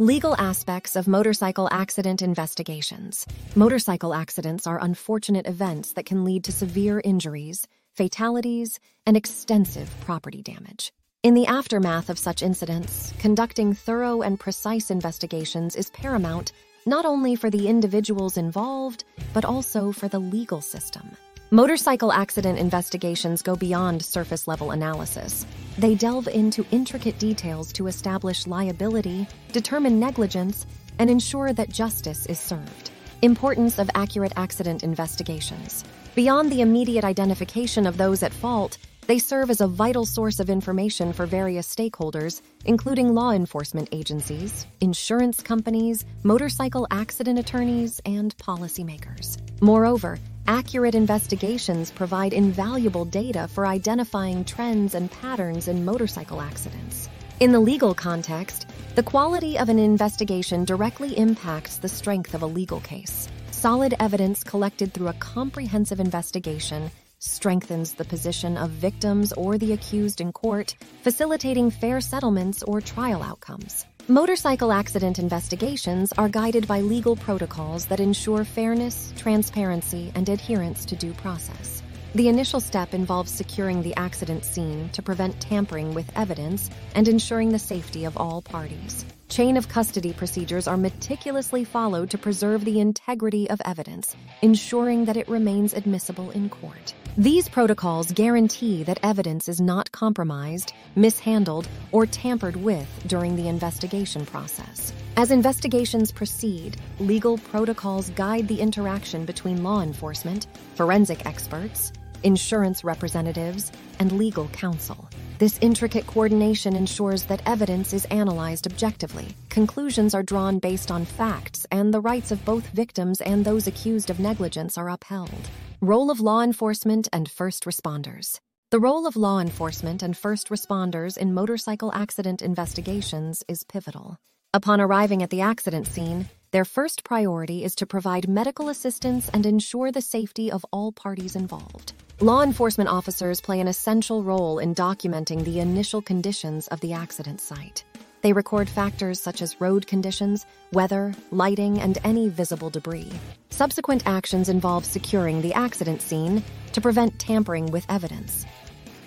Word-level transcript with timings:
Legal 0.00 0.36
aspects 0.36 0.94
of 0.94 1.08
motorcycle 1.08 1.68
accident 1.72 2.22
investigations. 2.22 3.26
Motorcycle 3.56 4.14
accidents 4.14 4.64
are 4.64 4.80
unfortunate 4.80 5.48
events 5.48 5.92
that 5.94 6.06
can 6.06 6.24
lead 6.24 6.44
to 6.44 6.52
severe 6.52 7.02
injuries, 7.02 7.66
fatalities, 7.96 8.78
and 9.06 9.16
extensive 9.16 9.90
property 10.02 10.40
damage. 10.40 10.92
In 11.24 11.34
the 11.34 11.48
aftermath 11.48 12.10
of 12.10 12.16
such 12.16 12.44
incidents, 12.44 13.12
conducting 13.18 13.74
thorough 13.74 14.22
and 14.22 14.38
precise 14.38 14.92
investigations 14.92 15.74
is 15.74 15.90
paramount 15.90 16.52
not 16.86 17.04
only 17.04 17.34
for 17.34 17.50
the 17.50 17.66
individuals 17.66 18.36
involved, 18.36 19.02
but 19.34 19.44
also 19.44 19.90
for 19.90 20.06
the 20.06 20.20
legal 20.20 20.60
system. 20.60 21.10
Motorcycle 21.50 22.12
accident 22.12 22.58
investigations 22.58 23.40
go 23.40 23.56
beyond 23.56 24.04
surface 24.04 24.46
level 24.46 24.72
analysis. 24.72 25.46
They 25.78 25.94
delve 25.94 26.28
into 26.28 26.66
intricate 26.72 27.18
details 27.18 27.72
to 27.72 27.86
establish 27.86 28.46
liability, 28.46 29.26
determine 29.50 29.98
negligence, 29.98 30.66
and 30.98 31.08
ensure 31.08 31.54
that 31.54 31.70
justice 31.70 32.26
is 32.26 32.38
served. 32.38 32.90
Importance 33.22 33.78
of 33.78 33.88
accurate 33.94 34.34
accident 34.36 34.82
investigations. 34.82 35.84
Beyond 36.14 36.52
the 36.52 36.60
immediate 36.60 37.04
identification 37.04 37.86
of 37.86 37.96
those 37.96 38.22
at 38.22 38.34
fault, 38.34 38.76
they 39.06 39.18
serve 39.18 39.48
as 39.48 39.62
a 39.62 39.66
vital 39.66 40.04
source 40.04 40.40
of 40.40 40.50
information 40.50 41.14
for 41.14 41.24
various 41.24 41.74
stakeholders, 41.74 42.42
including 42.66 43.14
law 43.14 43.30
enforcement 43.30 43.88
agencies, 43.90 44.66
insurance 44.82 45.40
companies, 45.40 46.04
motorcycle 46.24 46.86
accident 46.90 47.38
attorneys, 47.38 48.02
and 48.04 48.36
policymakers. 48.36 49.38
Moreover, 49.62 50.18
accurate 50.48 50.94
investigations 50.94 51.90
provide 51.90 52.32
invaluable 52.32 53.04
data 53.04 53.46
for 53.48 53.66
identifying 53.66 54.44
trends 54.46 54.94
and 54.94 55.10
patterns 55.10 55.68
in 55.68 55.84
motorcycle 55.84 56.40
accidents. 56.40 57.10
In 57.38 57.52
the 57.52 57.60
legal 57.60 57.94
context, 57.94 58.66
the 58.94 59.02
quality 59.02 59.58
of 59.58 59.68
an 59.68 59.78
investigation 59.78 60.64
directly 60.64 61.16
impacts 61.18 61.76
the 61.76 61.88
strength 61.88 62.32
of 62.32 62.42
a 62.42 62.46
legal 62.46 62.80
case. 62.80 63.28
Solid 63.50 63.94
evidence 64.00 64.42
collected 64.42 64.94
through 64.94 65.08
a 65.08 65.20
comprehensive 65.20 66.00
investigation 66.00 66.90
strengthens 67.18 67.92
the 67.92 68.04
position 68.04 68.56
of 68.56 68.70
victims 68.70 69.34
or 69.34 69.58
the 69.58 69.74
accused 69.74 70.20
in 70.20 70.32
court, 70.32 70.74
facilitating 71.02 71.70
fair 71.70 72.00
settlements 72.00 72.62
or 72.62 72.80
trial 72.80 73.22
outcomes. 73.22 73.84
Motorcycle 74.10 74.72
accident 74.72 75.18
investigations 75.18 76.14
are 76.16 76.30
guided 76.30 76.66
by 76.66 76.80
legal 76.80 77.14
protocols 77.14 77.84
that 77.88 78.00
ensure 78.00 78.42
fairness, 78.42 79.12
transparency, 79.18 80.10
and 80.14 80.26
adherence 80.30 80.86
to 80.86 80.96
due 80.96 81.12
process. 81.12 81.82
The 82.14 82.28
initial 82.28 82.58
step 82.58 82.94
involves 82.94 83.30
securing 83.30 83.82
the 83.82 83.94
accident 83.96 84.46
scene 84.46 84.88
to 84.94 85.02
prevent 85.02 85.38
tampering 85.42 85.92
with 85.92 86.10
evidence 86.16 86.70
and 86.94 87.06
ensuring 87.06 87.50
the 87.50 87.58
safety 87.58 88.06
of 88.06 88.16
all 88.16 88.40
parties. 88.40 89.04
Chain 89.38 89.56
of 89.56 89.68
custody 89.68 90.12
procedures 90.12 90.66
are 90.66 90.76
meticulously 90.76 91.62
followed 91.62 92.10
to 92.10 92.18
preserve 92.18 92.64
the 92.64 92.80
integrity 92.80 93.48
of 93.48 93.62
evidence, 93.64 94.16
ensuring 94.42 95.04
that 95.04 95.16
it 95.16 95.28
remains 95.28 95.74
admissible 95.74 96.32
in 96.32 96.48
court. 96.48 96.92
These 97.16 97.48
protocols 97.48 98.10
guarantee 98.10 98.82
that 98.82 98.98
evidence 99.04 99.48
is 99.48 99.60
not 99.60 99.92
compromised, 99.92 100.72
mishandled, 100.96 101.68
or 101.92 102.04
tampered 102.04 102.56
with 102.56 102.88
during 103.06 103.36
the 103.36 103.46
investigation 103.46 104.26
process. 104.26 104.92
As 105.16 105.30
investigations 105.30 106.10
proceed, 106.10 106.76
legal 106.98 107.38
protocols 107.38 108.10
guide 108.10 108.48
the 108.48 108.60
interaction 108.60 109.24
between 109.24 109.62
law 109.62 109.82
enforcement, 109.82 110.48
forensic 110.74 111.26
experts, 111.26 111.92
insurance 112.24 112.82
representatives, 112.82 113.70
and 114.00 114.10
legal 114.10 114.48
counsel. 114.48 115.08
This 115.38 115.58
intricate 115.60 116.04
coordination 116.08 116.74
ensures 116.74 117.22
that 117.26 117.42
evidence 117.46 117.92
is 117.92 118.06
analyzed 118.06 118.66
objectively. 118.66 119.36
Conclusions 119.50 120.12
are 120.12 120.24
drawn 120.24 120.58
based 120.58 120.90
on 120.90 121.04
facts, 121.04 121.64
and 121.70 121.94
the 121.94 122.00
rights 122.00 122.32
of 122.32 122.44
both 122.44 122.66
victims 122.70 123.20
and 123.20 123.44
those 123.44 123.68
accused 123.68 124.10
of 124.10 124.18
negligence 124.18 124.76
are 124.76 124.90
upheld. 124.90 125.48
Role 125.80 126.10
of 126.10 126.18
law 126.18 126.42
enforcement 126.42 127.08
and 127.12 127.30
first 127.30 127.66
responders. 127.66 128.40
The 128.72 128.80
role 128.80 129.06
of 129.06 129.14
law 129.14 129.38
enforcement 129.38 130.02
and 130.02 130.16
first 130.16 130.48
responders 130.48 131.16
in 131.16 131.32
motorcycle 131.32 131.92
accident 131.94 132.42
investigations 132.42 133.44
is 133.46 133.62
pivotal. 133.62 134.16
Upon 134.52 134.80
arriving 134.80 135.22
at 135.22 135.30
the 135.30 135.42
accident 135.42 135.86
scene, 135.86 136.28
their 136.50 136.64
first 136.64 137.04
priority 137.04 137.62
is 137.62 137.76
to 137.76 137.86
provide 137.86 138.28
medical 138.28 138.68
assistance 138.68 139.28
and 139.28 139.46
ensure 139.46 139.92
the 139.92 140.02
safety 140.02 140.50
of 140.50 140.66
all 140.72 140.90
parties 140.90 141.36
involved. 141.36 141.92
Law 142.20 142.42
enforcement 142.42 142.90
officers 142.90 143.40
play 143.40 143.60
an 143.60 143.68
essential 143.68 144.24
role 144.24 144.58
in 144.58 144.74
documenting 144.74 145.44
the 145.44 145.60
initial 145.60 146.02
conditions 146.02 146.66
of 146.66 146.80
the 146.80 146.92
accident 146.92 147.40
site. 147.40 147.84
They 148.22 148.32
record 148.32 148.68
factors 148.68 149.20
such 149.20 149.40
as 149.40 149.60
road 149.60 149.86
conditions, 149.86 150.44
weather, 150.72 151.14
lighting, 151.30 151.78
and 151.78 151.96
any 152.02 152.28
visible 152.28 152.70
debris. 152.70 153.12
Subsequent 153.50 154.02
actions 154.04 154.48
involve 154.48 154.84
securing 154.84 155.40
the 155.42 155.54
accident 155.54 156.02
scene 156.02 156.42
to 156.72 156.80
prevent 156.80 157.20
tampering 157.20 157.66
with 157.66 157.86
evidence. 157.88 158.44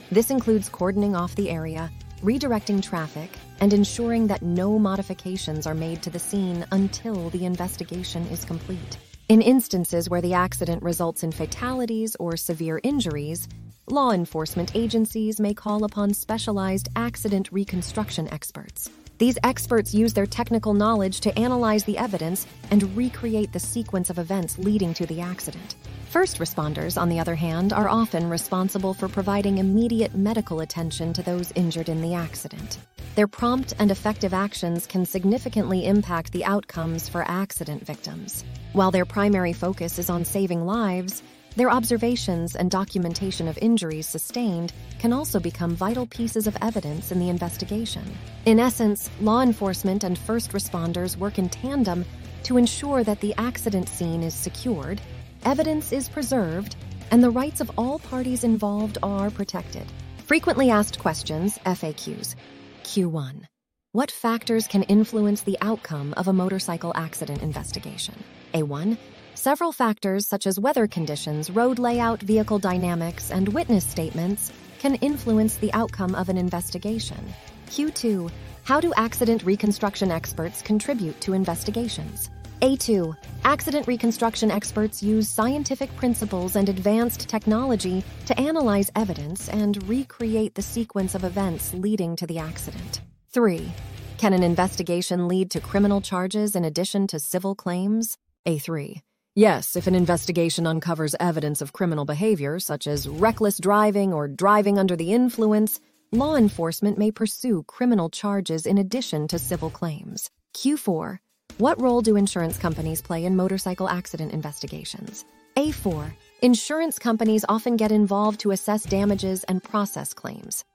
This 0.09 0.31
includes 0.31 0.69
cordoning 0.69 1.13
off 1.13 1.35
the 1.35 1.49
area, 1.49 1.91
redirecting 2.23 2.81
traffic, 2.81 3.29
and 3.59 3.73
ensuring 3.73 4.27
that 4.27 4.41
no 4.41 4.79
modifications 4.79 5.67
are 5.67 5.73
made 5.73 6.01
to 6.03 6.09
the 6.09 6.17
scene 6.17 6.65
until 6.71 7.29
the 7.31 7.45
investigation 7.45 8.25
is 8.27 8.45
complete. 8.45 8.97
In 9.31 9.41
instances 9.41 10.09
where 10.09 10.19
the 10.19 10.33
accident 10.33 10.83
results 10.83 11.23
in 11.23 11.31
fatalities 11.31 12.17
or 12.19 12.35
severe 12.35 12.81
injuries, 12.83 13.47
law 13.87 14.11
enforcement 14.11 14.75
agencies 14.75 15.39
may 15.39 15.53
call 15.53 15.85
upon 15.85 16.13
specialized 16.13 16.89
accident 16.97 17.49
reconstruction 17.49 18.27
experts. 18.27 18.89
These 19.21 19.37
experts 19.43 19.93
use 19.93 20.13
their 20.13 20.25
technical 20.25 20.73
knowledge 20.73 21.19
to 21.19 21.37
analyze 21.37 21.83
the 21.83 21.95
evidence 21.95 22.47
and 22.71 22.97
recreate 22.97 23.53
the 23.53 23.59
sequence 23.59 24.09
of 24.09 24.17
events 24.17 24.57
leading 24.57 24.95
to 24.95 25.05
the 25.05 25.21
accident. 25.21 25.75
First 26.09 26.39
responders, 26.39 26.99
on 26.99 27.07
the 27.07 27.19
other 27.19 27.35
hand, 27.35 27.71
are 27.71 27.87
often 27.87 28.27
responsible 28.31 28.95
for 28.95 29.07
providing 29.07 29.59
immediate 29.59 30.15
medical 30.15 30.61
attention 30.61 31.13
to 31.13 31.21
those 31.21 31.51
injured 31.53 31.87
in 31.87 32.01
the 32.01 32.15
accident. 32.15 32.79
Their 33.13 33.27
prompt 33.27 33.75
and 33.77 33.91
effective 33.91 34.33
actions 34.33 34.87
can 34.87 35.05
significantly 35.05 35.85
impact 35.85 36.31
the 36.31 36.45
outcomes 36.45 37.07
for 37.07 37.21
accident 37.27 37.85
victims. 37.85 38.43
While 38.73 38.89
their 38.89 39.05
primary 39.05 39.53
focus 39.53 39.99
is 39.99 40.09
on 40.09 40.25
saving 40.25 40.65
lives, 40.65 41.21
their 41.55 41.69
observations 41.69 42.55
and 42.55 42.71
documentation 42.71 43.47
of 43.47 43.57
injuries 43.57 44.07
sustained 44.07 44.73
can 44.99 45.11
also 45.11 45.39
become 45.39 45.75
vital 45.75 46.07
pieces 46.07 46.47
of 46.47 46.57
evidence 46.61 47.11
in 47.11 47.19
the 47.19 47.29
investigation. 47.29 48.03
In 48.45 48.59
essence, 48.59 49.09
law 49.19 49.41
enforcement 49.41 50.03
and 50.03 50.17
first 50.17 50.51
responders 50.51 51.17
work 51.17 51.37
in 51.37 51.49
tandem 51.49 52.05
to 52.43 52.57
ensure 52.57 53.03
that 53.03 53.19
the 53.19 53.33
accident 53.37 53.89
scene 53.89 54.23
is 54.23 54.33
secured, 54.33 55.01
evidence 55.43 55.91
is 55.91 56.09
preserved, 56.09 56.75
and 57.11 57.23
the 57.23 57.29
rights 57.29 57.61
of 57.61 57.71
all 57.77 57.99
parties 57.99 58.43
involved 58.43 58.97
are 59.03 59.29
protected. 59.29 59.85
Frequently 60.25 60.69
asked 60.69 60.99
questions, 60.99 61.57
FAQs. 61.65 62.35
Q1. 62.83 63.45
What 63.93 64.09
factors 64.09 64.67
can 64.67 64.83
influence 64.83 65.41
the 65.41 65.57
outcome 65.59 66.13
of 66.15 66.29
a 66.29 66.33
motorcycle 66.33 66.93
accident 66.95 67.41
investigation? 67.41 68.15
A1. 68.53 68.97
Several 69.35 69.71
factors 69.71 70.27
such 70.27 70.45
as 70.45 70.59
weather 70.59 70.87
conditions, 70.87 71.49
road 71.49 71.79
layout, 71.79 72.21
vehicle 72.21 72.59
dynamics, 72.59 73.31
and 73.31 73.49
witness 73.49 73.85
statements 73.85 74.51
can 74.79 74.95
influence 74.95 75.57
the 75.57 75.73
outcome 75.73 76.15
of 76.15 76.29
an 76.29 76.37
investigation. 76.37 77.33
Q2. 77.67 78.31
How 78.63 78.79
do 78.79 78.93
accident 78.95 79.43
reconstruction 79.43 80.11
experts 80.11 80.61
contribute 80.61 81.19
to 81.21 81.33
investigations? 81.33 82.29
A2. 82.61 83.15
Accident 83.43 83.87
reconstruction 83.87 84.51
experts 84.51 85.01
use 85.01 85.27
scientific 85.27 85.95
principles 85.95 86.55
and 86.55 86.69
advanced 86.69 87.27
technology 87.27 88.03
to 88.27 88.39
analyze 88.39 88.91
evidence 88.95 89.49
and 89.49 89.81
recreate 89.89 90.53
the 90.53 90.61
sequence 90.61 91.15
of 91.15 91.23
events 91.23 91.73
leading 91.73 92.15
to 92.15 92.27
the 92.27 92.37
accident. 92.37 93.01
3. 93.31 93.71
Can 94.19 94.33
an 94.33 94.43
investigation 94.43 95.27
lead 95.27 95.49
to 95.51 95.59
criminal 95.59 96.01
charges 96.01 96.55
in 96.55 96.63
addition 96.63 97.07
to 97.07 97.19
civil 97.19 97.55
claims? 97.55 98.17
A3. 98.47 99.01
Yes, 99.35 99.77
if 99.77 99.87
an 99.87 99.95
investigation 99.95 100.67
uncovers 100.67 101.15
evidence 101.17 101.61
of 101.61 101.71
criminal 101.71 102.03
behavior, 102.03 102.59
such 102.59 102.85
as 102.85 103.07
reckless 103.07 103.57
driving 103.61 104.11
or 104.11 104.27
driving 104.27 104.77
under 104.77 104.97
the 104.97 105.13
influence, 105.13 105.79
law 106.11 106.35
enforcement 106.35 106.97
may 106.97 107.11
pursue 107.11 107.63
criminal 107.63 108.09
charges 108.09 108.65
in 108.65 108.77
addition 108.77 109.29
to 109.29 109.39
civil 109.39 109.69
claims. 109.69 110.29
Q4. 110.53 111.19
What 111.59 111.79
role 111.79 112.01
do 112.01 112.17
insurance 112.17 112.57
companies 112.57 113.01
play 113.01 113.23
in 113.23 113.37
motorcycle 113.37 113.87
accident 113.87 114.33
investigations? 114.33 115.23
A4. 115.55 116.11
Insurance 116.41 116.99
companies 116.99 117.45
often 117.47 117.77
get 117.77 117.91
involved 117.91 118.41
to 118.41 118.51
assess 118.51 118.83
damages 118.83 119.45
and 119.45 119.63
process 119.63 120.13
claims. 120.13 120.65